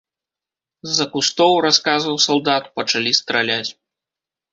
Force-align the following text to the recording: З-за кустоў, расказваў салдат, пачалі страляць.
З-за 0.87 1.05
кустоў, 1.15 1.53
расказваў 1.65 2.17
салдат, 2.27 2.63
пачалі 2.79 3.11
страляць. 3.19 3.71